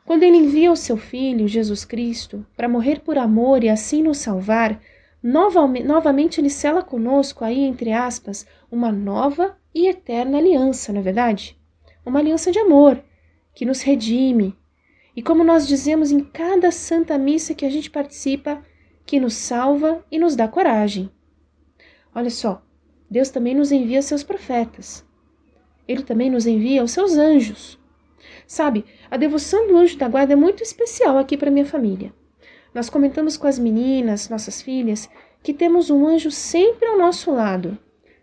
Quando 0.05 0.25
ele 0.25 0.39
envia 0.39 0.73
o 0.73 0.77
seu 0.77 0.97
Filho, 0.97 1.47
Jesus 1.47 1.85
Cristo, 1.85 2.45
para 2.57 2.69
morrer 2.69 2.99
por 2.99 3.17
amor 3.17 3.63
e 3.63 3.69
assim 3.69 4.03
nos 4.03 4.19
salvar, 4.19 4.83
novamente 5.23 6.41
ele 6.41 6.51
cela 6.51 6.83
conosco, 6.83 7.45
aí 7.45 7.61
entre 7.61 7.93
aspas, 7.93 8.45
uma 8.69 8.91
nova 8.91 9.57
e 9.73 9.87
eterna 9.87 10.39
aliança, 10.39 10.93
não 10.93 10.99
é 10.99 11.05
verdade? 11.05 11.57
Uma 12.05 12.19
aliança 12.19 12.51
de 12.51 12.59
amor, 12.59 13.01
que 13.55 13.65
nos 13.65 13.83
redime. 13.83 14.59
E 15.17 15.23
como 15.23 15.43
nós 15.43 15.67
dizemos 15.67 16.13
em 16.13 16.21
cada 16.21 16.71
santa 16.71 17.17
missa 17.17 17.55
que 17.55 17.65
a 17.65 17.71
gente 17.71 17.91
participa, 17.91 18.63
que 19.07 19.19
nos 19.19 19.33
salva 19.33 20.05
e 20.13 20.19
nos 20.19 20.37
dá 20.37 20.47
coragem. 20.47 21.11
Olha 22.15 22.29
só, 22.29 22.63
Deus 23.11 23.31
também 23.31 23.55
nos 23.55 23.73
envia 23.73 24.03
seus 24.03 24.23
profetas. 24.23 25.03
Ele 25.89 26.03
também 26.03 26.29
nos 26.29 26.47
envia 26.47 26.85
os 26.85 26.91
seus 26.91 27.17
anjos. 27.17 27.79
Sabe, 28.47 28.85
a 29.11 29.17
devoção 29.17 29.67
do 29.67 29.77
anjo 29.77 29.97
da 29.97 30.07
guarda 30.07 30.35
é 30.35 30.37
muito 30.37 30.63
especial 30.63 31.17
aqui 31.17 31.37
para 31.37 31.51
minha 31.51 31.65
família. 31.65 32.13
Nós 32.75 32.91
comentamos 32.91 33.39
com 33.39 33.47
as 33.47 33.59
meninas, 33.59 34.29
nossas 34.29 34.61
filhas, 34.61 35.09
que 35.43 35.55
temos 35.55 35.89
um 35.89 36.07
anjo 36.07 36.31
sempre 36.31 36.87
ao 36.87 36.99
nosso 36.99 37.31
lado, 37.31 37.79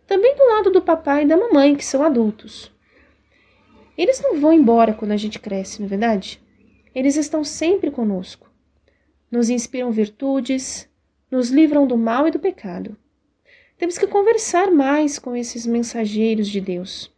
também 0.06 0.36
do 0.36 0.46
lado 0.46 0.70
do 0.70 0.82
papai 0.82 1.24
e 1.24 1.28
da 1.28 1.38
mamãe, 1.38 1.76
que 1.76 1.86
são 1.86 2.04
adultos. 2.04 2.72
Eles 3.98 4.22
não 4.22 4.40
vão 4.40 4.54
embora 4.54 4.94
quando 4.94 5.12
a 5.14 5.18
gente 5.18 5.40
cresce, 5.40 5.80
não 5.80 5.88
é 5.88 5.90
verdade? 5.90 6.43
Eles 6.94 7.16
estão 7.16 7.44
sempre 7.44 7.90
conosco. 7.90 8.50
Nos 9.32 9.50
inspiram 9.50 9.92
virtudes, 9.92 10.88
nos 11.32 11.50
livram 11.50 11.88
do 11.88 11.98
mal 11.98 12.28
e 12.28 12.32
do 12.32 12.40
pecado. 12.40 12.96
Temos 13.78 13.98
que 13.98 14.06
conversar 14.06 14.72
mais 14.72 15.18
com 15.18 15.36
esses 15.36 15.66
mensageiros 15.66 16.48
de 16.48 16.62
Deus. 16.62 17.12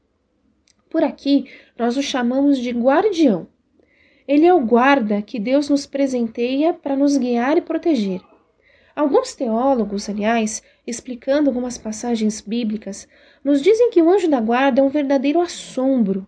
Por 0.89 1.03
aqui, 1.03 1.49
nós 1.77 1.97
o 1.97 2.01
chamamos 2.01 2.57
de 2.57 2.71
guardião. 2.71 3.47
Ele 4.27 4.45
é 4.45 4.53
o 4.53 4.65
guarda 4.65 5.21
que 5.21 5.39
Deus 5.39 5.69
nos 5.69 5.85
presenteia 5.85 6.73
para 6.73 6.95
nos 6.95 7.17
guiar 7.17 7.57
e 7.57 7.61
proteger. 7.61 8.21
Alguns 8.95 9.35
teólogos, 9.35 10.09
aliás, 10.09 10.63
explicando 10.87 11.49
algumas 11.49 11.77
passagens 11.77 12.39
bíblicas, 12.39 13.07
nos 13.43 13.61
dizem 13.61 13.91
que 13.91 14.01
o 14.01 14.09
anjo 14.09 14.29
da 14.29 14.39
guarda 14.39 14.79
é 14.79 14.83
um 14.83 14.89
verdadeiro 14.89 15.41
assombro. 15.41 16.25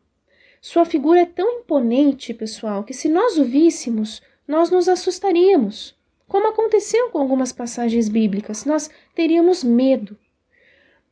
Sua 0.69 0.83
figura 0.83 1.21
é 1.21 1.25
tão 1.25 1.59
imponente, 1.59 2.33
pessoal, 2.33 2.83
que 2.83 2.93
se 2.93 3.07
nós 3.07 3.37
o 3.37 3.45
víssemos, 3.45 4.21
nós 4.45 4.69
nos 4.69 4.89
assustaríamos. 4.89 5.95
Como 6.27 6.49
aconteceu 6.49 7.09
com 7.09 7.19
algumas 7.19 7.53
passagens 7.53 8.09
bíblicas, 8.09 8.65
nós 8.65 8.89
teríamos 9.15 9.63
medo. 9.63 10.17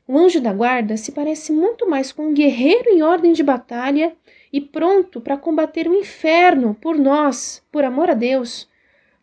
O 0.06 0.18
anjo 0.18 0.42
da 0.42 0.52
guarda 0.52 0.98
se 0.98 1.14
parece 1.14 1.54
muito 1.54 1.90
mais 1.90 2.12
com 2.12 2.28
um 2.28 2.34
guerreiro 2.34 2.90
em 2.90 3.02
ordem 3.02 3.32
de 3.32 3.42
batalha 3.44 4.14
e 4.52 4.60
pronto 4.60 5.22
para 5.22 5.38
combater 5.38 5.88
o 5.88 5.96
inferno 5.96 6.76
por 6.82 6.98
nós, 6.98 7.64
por 7.72 7.86
amor 7.86 8.10
a 8.10 8.14
Deus, 8.14 8.68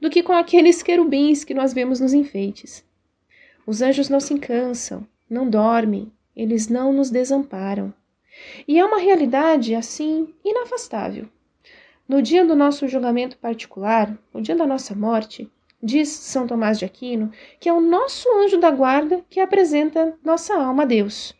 do 0.00 0.08
que 0.08 0.22
com 0.22 0.32
aqueles 0.32 0.82
querubins 0.82 1.44
que 1.44 1.52
nós 1.52 1.74
vemos 1.74 2.00
nos 2.00 2.14
enfeites. 2.14 2.82
Os 3.66 3.82
anjos 3.82 4.08
não 4.08 4.18
se 4.18 4.38
cansam, 4.38 5.06
não 5.28 5.46
dormem, 5.46 6.10
eles 6.34 6.68
não 6.68 6.90
nos 6.90 7.10
desamparam. 7.10 7.92
E 8.66 8.78
é 8.78 8.84
uma 8.84 8.98
realidade 8.98 9.74
assim 9.74 10.32
inafastável. 10.44 11.28
No 12.08 12.20
dia 12.20 12.44
do 12.44 12.54
nosso 12.54 12.88
julgamento 12.88 13.38
particular, 13.38 14.16
no 14.34 14.42
dia 14.42 14.56
da 14.56 14.66
nossa 14.66 14.94
morte, 14.94 15.50
diz 15.82 16.08
São 16.08 16.46
Tomás 16.46 16.78
de 16.78 16.84
Aquino 16.84 17.32
que 17.58 17.68
é 17.68 17.72
o 17.72 17.80
nosso 17.80 18.28
anjo 18.38 18.58
da 18.58 18.70
guarda 18.70 19.24
que 19.28 19.40
apresenta 19.40 20.16
nossa 20.24 20.54
alma 20.54 20.84
a 20.84 20.86
Deus 20.86 21.34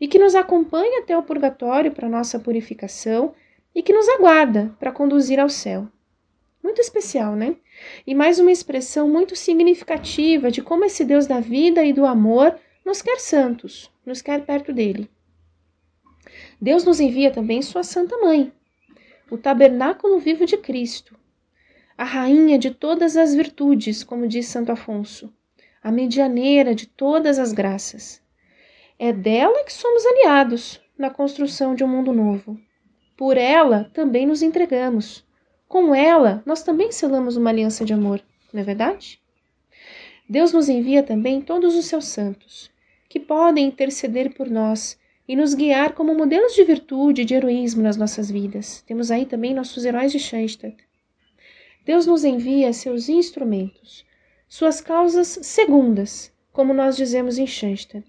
e 0.00 0.06
que 0.06 0.18
nos 0.18 0.34
acompanha 0.34 1.00
até 1.00 1.16
o 1.16 1.22
purgatório 1.22 1.92
para 1.92 2.08
nossa 2.08 2.38
purificação 2.38 3.34
e 3.74 3.82
que 3.82 3.92
nos 3.92 4.08
aguarda 4.08 4.74
para 4.78 4.92
conduzir 4.92 5.40
ao 5.40 5.48
céu. 5.48 5.86
Muito 6.62 6.80
especial, 6.80 7.34
né? 7.34 7.56
E 8.06 8.14
mais 8.14 8.38
uma 8.38 8.50
expressão 8.50 9.08
muito 9.08 9.36
significativa 9.36 10.50
de 10.50 10.62
como 10.62 10.84
esse 10.84 11.04
Deus 11.04 11.26
da 11.26 11.40
vida 11.40 11.84
e 11.84 11.92
do 11.92 12.04
amor 12.04 12.58
nos 12.84 13.00
quer 13.00 13.18
santos, 13.20 13.90
nos 14.04 14.20
quer 14.20 14.44
perto 14.44 14.72
dele. 14.72 15.08
Deus 16.60 16.84
nos 16.84 17.00
envia 17.00 17.30
também 17.30 17.60
Sua 17.60 17.82
Santa 17.82 18.16
Mãe, 18.18 18.52
o 19.30 19.36
tabernáculo 19.36 20.18
vivo 20.18 20.46
de 20.46 20.56
Cristo, 20.56 21.14
a 21.98 22.04
rainha 22.04 22.58
de 22.58 22.70
todas 22.70 23.16
as 23.16 23.34
virtudes, 23.34 24.02
como 24.02 24.26
diz 24.26 24.46
Santo 24.46 24.72
Afonso, 24.72 25.32
a 25.82 25.92
medianeira 25.92 26.74
de 26.74 26.86
todas 26.86 27.38
as 27.38 27.52
graças. 27.52 28.22
É 28.98 29.12
dela 29.12 29.64
que 29.64 29.72
somos 29.72 30.04
aliados 30.06 30.80
na 30.96 31.10
construção 31.10 31.74
de 31.74 31.84
um 31.84 31.88
mundo 31.88 32.12
novo. 32.12 32.58
Por 33.16 33.36
ela 33.36 33.90
também 33.92 34.26
nos 34.26 34.42
entregamos. 34.42 35.24
Com 35.68 35.94
ela, 35.94 36.42
nós 36.46 36.62
também 36.62 36.90
selamos 36.90 37.36
uma 37.36 37.50
aliança 37.50 37.84
de 37.84 37.92
amor, 37.92 38.22
não 38.52 38.60
é 38.60 38.64
verdade? 38.64 39.20
Deus 40.28 40.52
nos 40.52 40.68
envia 40.68 41.02
também 41.02 41.40
todos 41.40 41.74
os 41.74 41.86
seus 41.86 42.06
santos, 42.06 42.70
que 43.08 43.20
podem 43.20 43.66
interceder 43.66 44.34
por 44.34 44.48
nós 44.48 44.98
e 45.28 45.34
nos 45.34 45.54
guiar 45.54 45.92
como 45.94 46.14
modelos 46.14 46.54
de 46.54 46.64
virtude 46.64 47.22
e 47.22 47.24
de 47.24 47.34
heroísmo 47.34 47.82
nas 47.82 47.96
nossas 47.96 48.30
vidas. 48.30 48.82
Temos 48.86 49.10
aí 49.10 49.26
também 49.26 49.54
nossos 49.54 49.84
heróis 49.84 50.12
de 50.12 50.18
Schanstatt, 50.18 50.76
Deus 51.86 52.04
nos 52.04 52.24
envia 52.24 52.72
seus 52.72 53.08
instrumentos, 53.08 54.04
suas 54.48 54.80
causas 54.80 55.38
segundas, 55.42 56.32
como 56.52 56.74
nós 56.74 56.96
dizemos 56.96 57.38
em 57.38 57.46
Schanstatt. 57.46 58.04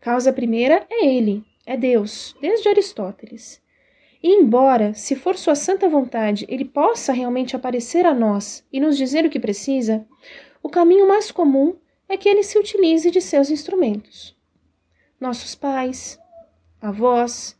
Causa 0.00 0.32
primeira 0.32 0.86
é 0.88 1.06
Ele, 1.06 1.44
é 1.66 1.76
Deus, 1.76 2.36
desde 2.40 2.68
Aristóteles. 2.68 3.60
E 4.22 4.28
embora, 4.28 4.94
se 4.94 5.16
for 5.16 5.36
sua 5.36 5.56
santa 5.56 5.88
vontade, 5.88 6.46
ele 6.48 6.64
possa 6.64 7.12
realmente 7.12 7.56
aparecer 7.56 8.06
a 8.06 8.14
nós 8.14 8.64
e 8.72 8.78
nos 8.78 8.96
dizer 8.96 9.26
o 9.26 9.30
que 9.30 9.40
precisa, 9.40 10.06
o 10.62 10.68
caminho 10.68 11.08
mais 11.08 11.32
comum 11.32 11.74
é 12.08 12.16
que 12.16 12.28
ele 12.28 12.44
se 12.44 12.56
utilize 12.56 13.10
de 13.10 13.20
seus 13.20 13.50
instrumentos. 13.50 14.36
Nossos 15.18 15.56
pais, 15.56 16.20
avós, 16.82 17.56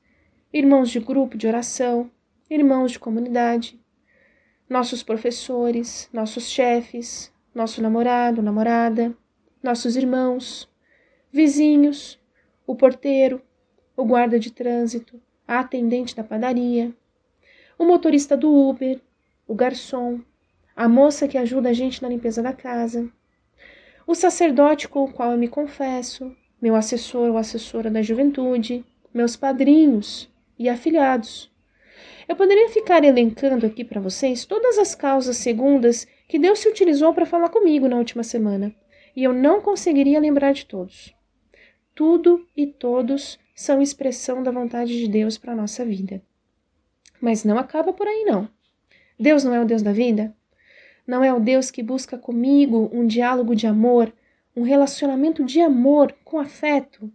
irmãos 0.53 0.91
de 0.91 0.99
grupo 0.99 1.39
de 1.39 1.47
oração, 1.47 2.11
irmãos 2.51 2.91
de 2.91 2.99
comunidade, 2.99 3.81
nossos 4.69 5.05
professores, 5.05 6.11
nossos 6.13 6.51
chefes, 6.51 7.33
nosso 7.55 7.81
namorado, 7.81 8.43
namorada, 8.43 9.17
nossos 9.63 9.95
irmãos, 9.95 10.69
vizinhos, 11.31 12.21
o 12.67 12.75
porteiro, 12.75 13.41
o 13.97 14.05
guarda 14.05 14.41
de 14.41 14.51
trânsito, 14.51 15.23
a 15.47 15.61
atendente 15.61 16.17
da 16.17 16.25
padaria, 16.25 16.93
o 17.79 17.85
motorista 17.85 18.37
do 18.37 18.53
Uber, 18.53 19.01
o 19.47 19.55
garçom, 19.55 20.21
a 20.75 20.89
moça 20.89 21.29
que 21.29 21.39
ajuda 21.39 21.69
a 21.69 21.73
gente 21.73 22.03
na 22.03 22.09
limpeza 22.09 22.43
da 22.43 22.53
casa, 22.53 23.09
o 24.05 24.17
sacerdote 24.17 24.89
com 24.89 25.05
o 25.05 25.13
qual 25.13 25.31
eu 25.31 25.39
me 25.39 25.47
confesso, 25.47 26.37
meu 26.61 26.75
assessor 26.75 27.31
ou 27.31 27.39
assessora 27.39 27.89
da 27.89 28.03
juventude, 28.03 28.85
meus 29.13 29.37
padrinhos 29.37 30.29
e 30.59 30.69
afilhados, 30.69 31.53
eu 32.29 32.37
poderia 32.37 32.69
ficar 32.69 33.05
elencando 33.05 33.67
aqui 33.67 33.85
para 33.85 34.01
vocês 34.01 34.45
todas 34.45 34.79
as 34.79 34.95
causas 34.95 35.37
segundas 35.37 36.07
que 36.29 36.39
Deus 36.39 36.61
se 36.61 36.69
utilizou 36.69 37.13
para 37.13 37.27
falar 37.27 37.49
comigo 37.49 37.89
na 37.89 37.97
última 37.97 38.23
semana, 38.23 38.75
e 39.15 39.25
eu 39.25 39.33
não 39.33 39.61
conseguiria 39.61 40.21
lembrar 40.21 40.53
de 40.53 40.65
todos. 40.65 41.15
Tudo 41.95 42.47
e 42.57 42.67
todos 42.67 43.39
são 43.55 43.83
expressão 43.83 44.43
da 44.43 44.51
vontade 44.51 44.99
de 44.99 45.07
Deus 45.09 45.37
para 45.37 45.53
a 45.53 45.57
nossa 45.57 45.85
vida. 45.85 46.23
Mas 47.21 47.45
não 47.45 47.59
acaba 47.59 47.93
por 47.93 48.07
aí, 48.07 48.25
não. 48.25 48.49
Deus 49.19 49.45
não 49.45 49.55
é 49.55 49.61
o 49.61 49.67
Deus 49.67 49.83
da 49.83 49.93
vida? 49.93 50.35
Não 51.07 51.23
é 51.23 51.33
o 51.35 51.41
Deus 51.41 51.71
que 51.71 51.83
busca 51.83 52.17
comigo 52.17 52.89
um 52.93 53.07
diálogo 53.07 53.55
de 53.55 53.67
amor, 53.67 54.13
um 54.57 54.63
relacionamento 54.63 55.45
de 55.45 55.61
amor 55.61 56.15
com 56.25 56.39
afeto, 56.39 57.13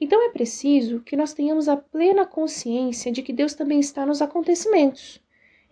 então 0.00 0.22
é 0.22 0.30
preciso 0.30 1.00
que 1.00 1.16
nós 1.16 1.32
tenhamos 1.32 1.68
a 1.68 1.76
plena 1.76 2.24
consciência 2.24 3.12
de 3.12 3.22
que 3.22 3.32
Deus 3.32 3.54
também 3.54 3.80
está 3.80 4.06
nos 4.06 4.22
acontecimentos. 4.22 5.20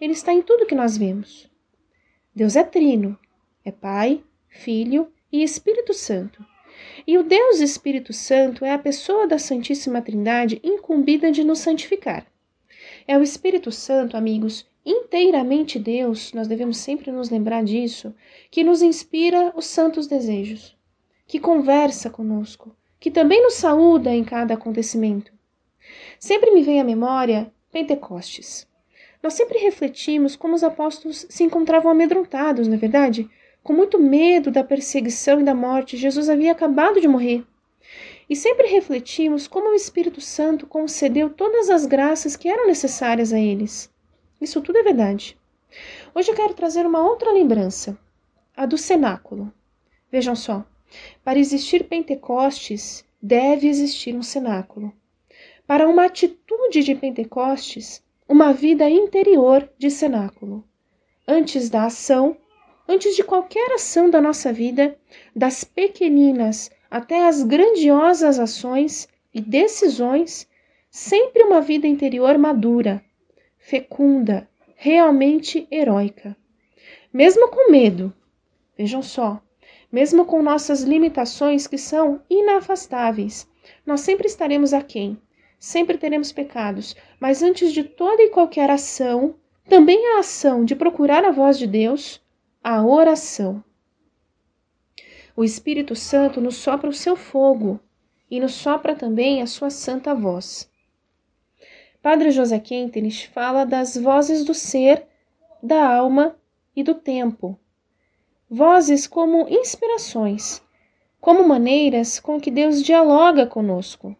Ele 0.00 0.12
está 0.12 0.33
em 0.33 0.42
tudo 0.42 0.66
que 0.66 0.75
nós 0.75 0.97
vemos. 0.97 1.50
Deus 2.35 2.54
é 2.54 2.62
trino, 2.62 3.18
é 3.64 3.73
Pai, 3.73 4.23
Filho 4.49 5.11
e 5.33 5.42
Espírito 5.42 5.92
Santo. 5.95 6.45
E 7.07 7.18
o 7.18 7.25
Deus 7.25 7.61
Espírito 7.61 8.12
Santo 8.12 8.64
é 8.64 8.73
a 8.73 8.78
pessoa 8.78 9.26
da 9.26 9.38
Santíssima 9.38 10.00
Trindade 10.00 10.61
incumbida 10.62 11.33
de 11.33 11.42
nos 11.42 11.59
santificar. 11.59 12.26
É 13.07 13.18
o 13.18 13.23
Espírito 13.23 13.73
Santo, 13.73 14.16
amigos, 14.16 14.66
inteiramente 14.85 15.78
Deus, 15.78 16.33
nós 16.33 16.47
devemos 16.47 16.78
sempre 16.78 17.11
nos 17.11 17.30
lembrar 17.30 17.64
disso, 17.64 18.14
que 18.50 18.62
nos 18.62 18.83
inspira 18.83 19.52
os 19.57 19.66
santos 19.66 20.07
desejos, 20.07 20.76
que 21.26 21.40
conversa 21.40 22.09
conosco, 22.09 22.76
que 23.00 23.10
também 23.10 23.42
nos 23.42 23.54
saúda 23.54 24.10
em 24.10 24.24
cada 24.24 24.54
acontecimento. 24.54 25.32
Sempre 26.18 26.50
me 26.50 26.62
vem 26.62 26.80
à 26.80 26.84
memória 26.84 27.52
Pentecostes. 27.70 28.66
Nós 29.22 29.34
sempre 29.34 29.58
refletimos 29.58 30.36
como 30.36 30.54
os 30.54 30.62
apóstolos 30.62 31.26
se 31.28 31.44
encontravam 31.44 31.90
amedrontados, 31.90 32.68
não 32.68 32.74
é 32.74 32.78
verdade? 32.78 33.28
Com 33.62 33.72
muito 33.72 33.98
medo 33.98 34.50
da 34.50 34.64
perseguição 34.64 35.40
e 35.40 35.44
da 35.44 35.54
morte, 35.54 35.96
Jesus 35.96 36.28
havia 36.28 36.52
acabado 36.52 37.00
de 37.00 37.08
morrer. 37.08 37.44
E 38.28 38.36
sempre 38.36 38.68
refletimos 38.68 39.48
como 39.48 39.70
o 39.70 39.74
Espírito 39.74 40.20
Santo 40.20 40.66
concedeu 40.66 41.30
todas 41.30 41.70
as 41.70 41.86
graças 41.86 42.36
que 42.36 42.48
eram 42.48 42.66
necessárias 42.66 43.32
a 43.32 43.40
eles. 43.40 43.90
Isso 44.40 44.60
tudo 44.60 44.78
é 44.78 44.82
verdade. 44.82 45.36
Hoje 46.14 46.30
eu 46.30 46.34
quero 46.34 46.54
trazer 46.54 46.86
uma 46.86 47.00
outra 47.00 47.32
lembrança, 47.32 47.98
a 48.56 48.66
do 48.66 48.78
cenáculo. 48.78 49.52
Vejam 50.10 50.36
só, 50.36 50.64
para 51.25 51.38
existir 51.38 51.85
Pentecostes, 51.85 53.04
deve 53.21 53.68
existir 53.68 54.14
um 54.14 54.23
cenáculo. 54.23 54.92
Para 55.66 55.88
uma 55.88 56.07
atitude 56.07 56.83
de 56.83 56.95
Pentecostes, 56.95 58.02
uma 58.28 58.52
vida 58.52 58.88
interior 58.88 59.68
de 59.78 59.90
cenáculo. 59.90 60.64
Antes 61.26 61.68
da 61.68 61.85
ação, 61.85 62.37
antes 62.87 63.14
de 63.14 63.23
qualquer 63.23 63.73
ação 63.73 64.09
da 64.09 64.21
nossa 64.21 64.52
vida, 64.52 64.99
das 65.35 65.64
pequeninas 65.64 66.71
até 66.90 67.26
as 67.26 67.42
grandiosas 67.42 68.38
ações 68.38 69.09
e 69.35 69.40
decisões, 69.40 70.49
sempre 70.90 71.42
uma 71.42 71.61
vida 71.61 71.87
interior 71.87 72.38
madura, 72.38 73.04
fecunda, 73.59 74.49
realmente 74.75 75.66
heróica. 75.71 76.37
Mesmo 77.12 77.49
com 77.49 77.71
medo, 77.71 78.12
vejam 78.76 79.02
só, 79.02 79.42
mesmo 79.90 80.25
com 80.25 80.42
nossas 80.42 80.83
limitações 80.83 81.66
que 81.66 81.78
são 81.78 82.21
inafastáveis. 82.28 83.49
Nós 83.87 84.02
sempre 84.02 84.26
estaremos 84.26 84.73
aquém, 84.75 85.21
sempre 85.59 85.97
teremos 85.97 86.30
pecados, 86.30 86.95
mas 87.18 87.42
antes 87.42 87.73
de 87.73 87.83
toda 87.83 88.23
e 88.23 88.30
qualquer 88.30 88.71
ação, 88.71 89.35
também 89.68 90.14
a 90.14 90.21
ação 90.21 90.64
de 90.64 90.76
procurar 90.76 91.25
a 91.25 91.30
voz 91.30 91.59
de 91.59 91.66
Deus, 91.66 92.23
a 92.62 92.85
oração. 92.85 93.62
O 95.35 95.45
Espírito 95.45 95.95
Santo 95.95 96.40
nos 96.40 96.57
sopra 96.57 96.88
o 96.88 96.92
seu 96.92 97.16
fogo 97.16 97.80
e 98.30 98.40
nos 98.40 98.54
sopra 98.54 98.95
também 98.95 99.40
a 99.40 99.47
sua 99.47 99.71
santa 99.71 100.14
voz. 100.14 100.71
Padre 102.02 102.30
José 102.30 102.59
Quentenis 102.59 103.23
fala 103.23 103.64
das 103.64 103.97
vozes 103.97 104.45
do 104.45 104.54
ser, 104.54 105.07
da 105.62 105.97
alma 105.97 106.37
e 106.75 106.83
do 106.83 106.95
tempo 106.95 107.59
vozes 108.50 109.06
como 109.06 109.46
inspirações, 109.48 110.62
como 111.20 111.46
maneiras 111.46 112.18
com 112.18 112.40
que 112.40 112.50
Deus 112.50 112.82
dialoga 112.82 113.46
conosco. 113.46 114.16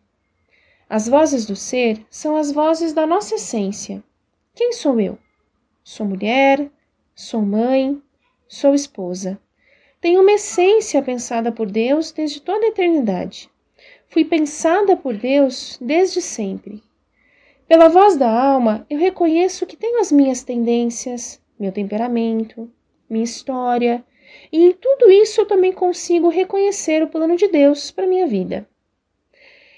As 0.89 1.09
vozes 1.09 1.47
do 1.47 1.57
ser 1.57 2.05
são 2.11 2.37
as 2.37 2.53
vozes 2.53 2.93
da 2.93 3.07
nossa 3.07 3.37
essência. 3.37 4.03
Quem 4.55 4.73
sou 4.73 5.01
eu? 5.01 5.19
Sou 5.83 6.07
mulher, 6.07 6.71
sou 7.15 7.41
mãe, 7.41 8.03
sou 8.47 8.75
esposa. 8.75 9.41
Tenho 10.01 10.21
uma 10.21 10.33
essência 10.33 11.03
pensada 11.03 11.51
por 11.51 11.71
Deus 11.71 12.13
desde 12.13 12.41
toda 12.41 12.67
a 12.67 12.69
eternidade. 12.69 13.51
Fui 14.09 14.25
pensada 14.25 14.97
por 14.97 15.17
Deus 15.17 15.79
desde 15.81 16.21
sempre. 16.21 16.83
Pela 17.67 17.89
voz 17.89 18.17
da 18.17 18.31
alma, 18.31 18.87
eu 18.89 18.99
reconheço 18.99 19.67
que 19.67 19.77
tenho 19.77 20.01
as 20.01 20.13
minhas 20.13 20.43
tendências, 20.43 21.41
meu 21.59 21.73
temperamento, 21.73 22.71
minha 23.09 23.25
história, 23.25 24.05
e 24.51 24.67
em 24.67 24.73
tudo 24.73 25.11
isso 25.11 25.41
eu 25.41 25.47
também 25.47 25.73
consigo 25.73 26.29
reconhecer 26.29 27.03
o 27.03 27.09
plano 27.09 27.37
de 27.37 27.49
Deus 27.49 27.91
para 27.91 28.07
minha 28.07 28.27
vida. 28.27 28.69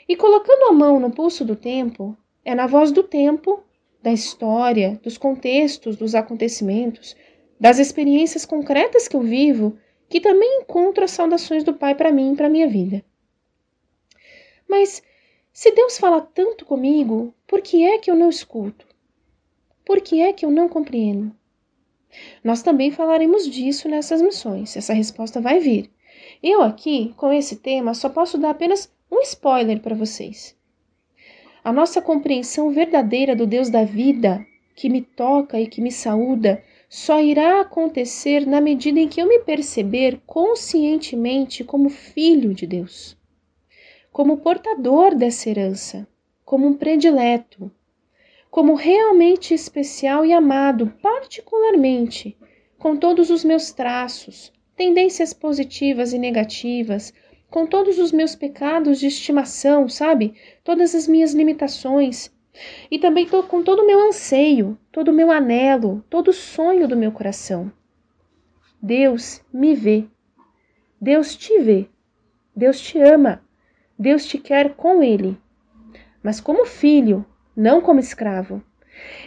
E 0.09 0.17
colocando 0.17 0.65
a 0.65 0.73
mão 0.73 0.99
no 0.99 1.11
pulso 1.11 1.45
do 1.45 1.55
tempo, 1.55 2.17
é 2.45 2.55
na 2.55 2.67
voz 2.67 2.91
do 2.91 3.03
tempo, 3.03 3.63
da 4.03 4.13
história, 4.13 4.99
dos 5.03 5.19
contextos, 5.19 5.97
dos 5.97 6.15
acontecimentos, 6.15 7.17
das 7.59 7.79
experiências 7.79 8.47
concretas 8.47 9.07
que 9.07 9.15
eu 9.15 9.21
vivo, 9.21 9.79
que 10.09 10.21
também 10.21 10.63
encontro 10.63 11.05
as 11.05 11.11
saudações 11.11 11.63
do 11.63 11.75
Pai 11.75 11.95
para 11.95 12.11
mim 12.11 12.33
e 12.33 12.37
para 12.37 12.49
minha 12.49 12.67
vida. 12.67 13.05
Mas 14.69 15.03
se 15.53 15.71
Deus 15.73 15.99
fala 15.99 16.21
tanto 16.21 16.65
comigo, 16.65 17.35
por 17.47 17.61
que 17.61 17.85
é 17.85 17.99
que 17.99 18.11
eu 18.11 18.17
não 18.17 18.31
escuto? 18.31 18.87
Por 19.85 20.01
que 20.01 20.21
é 20.21 20.33
que 20.33 20.47
eu 20.47 20.51
não 20.51 20.69
compreendo? 20.69 21.35
Nós 22.43 22.63
também 22.63 22.91
falaremos 22.91 23.49
disso 23.49 23.89
nessas 23.89 24.21
missões. 24.21 24.77
Essa 24.77 24.93
resposta 24.93 25.41
vai 25.41 25.61
vir. 25.61 25.91
Eu 26.43 26.63
aqui, 26.63 27.15
com 27.17 27.33
esse 27.33 27.57
tema, 27.57 27.95
só 27.95 28.09
posso 28.09 28.39
dar 28.39 28.51
apenas 28.51 28.93
um 29.11 29.21
spoiler 29.21 29.81
para 29.81 29.95
vocês. 29.95 30.57
A 31.63 31.73
nossa 31.73 32.01
compreensão 32.01 32.71
verdadeira 32.71 33.37
do 33.37 33.47
Deus 33.47 33.69
da 33.69 33.85
vida, 33.85 34.45
que 34.75 34.89
me 34.89 35.03
toca 35.03 35.61
e 35.61 35.67
que 35.67 35.81
me 35.81 35.93
saúda, 35.93 36.63
só 36.89 37.21
irá 37.21 37.61
acontecer 37.61 38.47
na 38.47 38.61
medida 38.61 38.99
em 38.99 39.09
que 39.09 39.21
eu 39.21 39.29
me 39.29 39.41
perceber 39.41 40.21
conscientemente 40.27 41.63
como 41.63 41.89
filho 41.89 42.53
de 42.55 42.67
Deus, 42.67 43.17
como 44.11 44.39
portador 44.39 45.15
dessa 45.15 45.51
herança, 45.51 46.09
como 46.45 46.67
um 46.67 46.75
predileto, 46.75 47.71
como 48.51 48.75
realmente 48.75 49.55
especial 49.55 50.27
e 50.27 50.33
amado, 50.33 50.93
particularmente, 51.01 52.37
com 52.79 52.97
todos 52.97 53.31
os 53.31 53.45
meus 53.45 53.71
traços, 53.71 54.53
tendências 54.77 55.33
positivas 55.33 56.13
e 56.13 56.19
negativas, 56.19 57.15
com 57.49 57.67
todos 57.67 57.99
os 57.99 58.11
meus 58.11 58.35
pecados 58.35 58.99
de 58.99 59.07
estimação, 59.07 59.89
sabe? 59.89 60.35
Todas 60.65 60.95
as 60.95 61.07
minhas 61.07 61.33
limitações. 61.33 62.31
E 62.91 62.99
também 62.99 63.27
tô 63.27 63.43
com 63.45 63.63
todo 63.63 63.83
o 63.83 63.87
meu 63.87 64.01
anseio, 64.01 64.79
todo 64.91 65.09
o 65.09 65.15
meu 65.15 65.31
anelo, 65.31 66.05
todo 66.11 66.29
o 66.29 66.33
sonho 66.33 66.89
do 66.89 66.97
meu 66.97 67.13
coração. 67.13 67.73
Deus 68.83 69.43
me 69.53 69.75
vê. 69.75 70.07
Deus 71.01 71.37
te 71.37 71.59
vê. 71.61 71.89
Deus 72.55 72.81
te 72.81 72.99
ama. 72.99 73.43
Deus 73.99 74.25
te 74.25 74.39
quer 74.39 74.75
com 74.75 75.03
Ele. 75.03 75.37
Mas 76.23 76.41
como 76.41 76.65
filho, 76.65 77.25
não 77.61 77.83
como 77.83 78.01
escravo. 78.01 78.63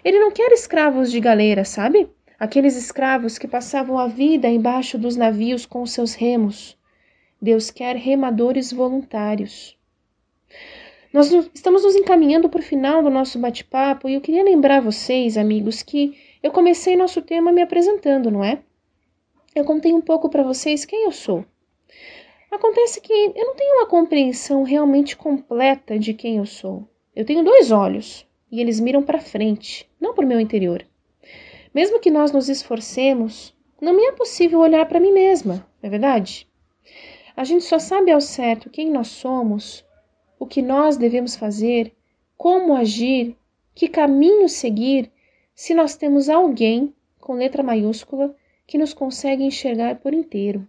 Ele 0.04 0.20
não 0.20 0.32
quer 0.32 0.52
escravos 0.52 1.12
de 1.12 1.20
galeira, 1.20 1.64
sabe? 1.64 2.10
Aqueles 2.40 2.76
escravos 2.76 3.38
que 3.38 3.48
passavam 3.48 3.98
a 4.00 4.08
vida 4.08 4.48
embaixo 4.48 4.98
dos 4.98 5.16
navios 5.16 5.68
com 5.68 5.86
seus 5.86 6.16
remos. 6.16 6.76
Deus 7.40 7.70
quer 7.70 7.96
remadores 7.96 8.74
voluntários. 8.74 9.78
Nós 11.14 11.32
estamos 11.54 11.84
nos 11.84 11.96
encaminhando 11.96 12.50
para 12.50 12.60
o 12.60 12.64
final 12.64 13.04
do 13.04 13.10
nosso 13.12 13.38
bate-papo 13.38 14.10
e 14.10 14.16
eu 14.16 14.22
queria 14.22 14.44
lembrar 14.44 14.82
vocês, 14.82 15.38
amigos, 15.38 15.84
que 15.84 16.18
eu 16.42 16.52
comecei 16.52 16.96
nosso 16.96 17.22
tema 17.22 17.52
me 17.52 17.62
apresentando, 17.62 18.32
não 18.32 18.44
é? 18.44 18.64
Eu 19.54 19.64
contei 19.64 19.94
um 19.94 20.02
pouco 20.02 20.28
para 20.28 20.42
vocês 20.42 20.86
quem 20.86 21.04
eu 21.04 21.12
sou. 21.12 21.46
Acontece 22.52 23.00
que 23.00 23.14
eu 23.14 23.46
não 23.46 23.56
tenho 23.56 23.76
uma 23.78 23.86
compreensão 23.86 24.64
realmente 24.64 25.16
completa 25.16 26.00
de 26.00 26.16
quem 26.16 26.38
eu 26.38 26.48
sou. 26.48 26.88
Eu 27.16 27.26
tenho 27.26 27.44
dois 27.44 27.70
olhos 27.70 28.26
e 28.52 28.60
eles 28.60 28.80
miram 28.80 29.04
para 29.04 29.20
frente, 29.20 29.88
não 30.02 30.16
para 30.16 30.26
o 30.26 30.28
meu 30.28 30.40
interior. 30.40 30.84
Mesmo 31.72 32.00
que 32.00 32.10
nós 32.10 32.32
nos 32.32 32.50
esforcemos, 32.50 33.56
não 33.80 33.94
me 33.94 34.04
é 34.04 34.12
possível 34.14 34.60
olhar 34.60 34.88
para 34.88 35.00
mim 35.00 35.12
mesma, 35.12 35.56
não 35.56 35.88
é 35.88 35.90
verdade? 35.90 36.48
A 37.36 37.44
gente 37.44 37.66
só 37.66 37.78
sabe 37.78 38.12
ao 38.12 38.20
certo 38.20 38.70
quem 38.70 38.90
nós 38.90 39.10
somos, 39.10 39.86
o 40.40 40.48
que 40.48 40.62
nós 40.62 40.98
devemos 40.98 41.36
fazer, 41.36 41.94
como 42.36 42.76
agir, 42.76 43.36
que 43.76 43.88
caminho 43.88 44.50
seguir, 44.50 45.12
se 45.54 45.76
nós 45.76 45.96
temos 45.96 46.30
alguém 46.30 46.96
com 47.20 47.34
letra 47.34 47.62
maiúscula 47.62 48.36
que 48.66 48.78
nos 48.78 48.92
consegue 48.92 49.44
enxergar 49.44 49.98
por 49.98 50.14
inteiro, 50.16 50.68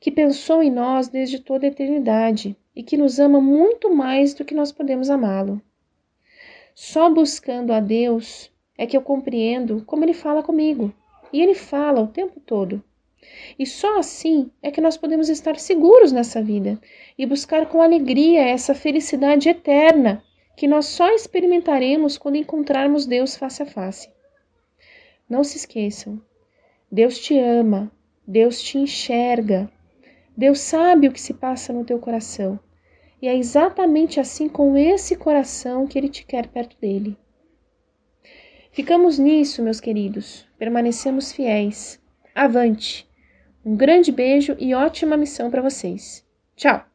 que 0.00 0.10
pensou 0.10 0.60
em 0.60 0.72
nós 0.72 1.08
desde 1.08 1.38
toda 1.38 1.66
a 1.66 1.68
eternidade 1.68 2.56
e 2.74 2.82
que 2.82 2.96
nos 2.96 3.18
ama 3.18 3.40
muito 3.40 3.94
mais 3.94 4.34
do 4.34 4.44
que 4.44 4.54
nós 4.54 4.72
podemos 4.72 5.10
amá-lo. 5.10 5.60
Só 6.74 7.08
buscando 7.08 7.72
a 7.72 7.80
Deus 7.80 8.50
é 8.76 8.86
que 8.86 8.96
eu 8.96 9.02
compreendo 9.02 9.82
como 9.86 10.04
Ele 10.04 10.14
fala 10.14 10.42
comigo. 10.42 10.92
E 11.32 11.40
Ele 11.40 11.54
fala 11.54 12.00
o 12.00 12.08
tempo 12.08 12.40
todo. 12.40 12.82
E 13.58 13.64
só 13.64 13.98
assim 13.98 14.50
é 14.62 14.70
que 14.70 14.80
nós 14.80 14.96
podemos 14.96 15.28
estar 15.28 15.58
seguros 15.58 16.12
nessa 16.12 16.42
vida 16.42 16.78
e 17.16 17.24
buscar 17.24 17.66
com 17.66 17.80
alegria 17.80 18.42
essa 18.42 18.74
felicidade 18.74 19.48
eterna 19.48 20.22
que 20.56 20.68
nós 20.68 20.86
só 20.86 21.08
experimentaremos 21.10 22.18
quando 22.18 22.36
encontrarmos 22.36 23.06
Deus 23.06 23.36
face 23.36 23.62
a 23.62 23.66
face. 23.66 24.08
Não 25.28 25.42
se 25.42 25.56
esqueçam, 25.56 26.20
Deus 26.90 27.18
te 27.18 27.38
ama, 27.38 27.90
Deus 28.26 28.62
te 28.62 28.78
enxerga, 28.78 29.70
Deus 30.36 30.60
sabe 30.60 31.08
o 31.08 31.12
que 31.12 31.20
se 31.20 31.34
passa 31.34 31.72
no 31.72 31.84
teu 31.84 31.98
coração. 31.98 32.58
E 33.22 33.28
é 33.28 33.36
exatamente 33.36 34.20
assim 34.20 34.48
com 34.48 34.76
esse 34.76 35.16
coração 35.16 35.86
que 35.86 35.98
Ele 35.98 36.08
te 36.08 36.24
quer 36.26 36.48
perto 36.48 36.76
dele. 36.80 37.16
Ficamos 38.70 39.18
nisso, 39.18 39.62
meus 39.62 39.80
queridos. 39.80 40.46
Permanecemos 40.58 41.32
fiéis. 41.32 42.00
Avante! 42.34 43.08
Um 43.64 43.76
grande 43.76 44.10
beijo 44.10 44.56
e 44.58 44.74
ótima 44.74 45.16
missão 45.16 45.50
para 45.50 45.62
vocês. 45.62 46.26
Tchau! 46.56 46.93